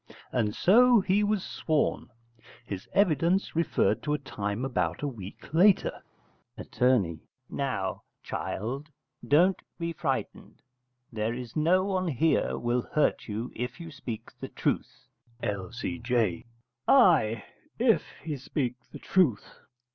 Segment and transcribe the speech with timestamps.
[0.31, 2.09] And so he was sworn.
[2.65, 6.01] His evidence referred to a time about a week later.
[6.57, 6.81] Att.
[7.51, 8.89] Now, child,
[9.27, 10.63] don't be frighted:
[11.13, 15.05] there is no one here will hurt you if you speak the truth.
[15.43, 16.45] L.C.J.
[16.87, 17.43] Ay,
[17.77, 19.59] if he speak the truth.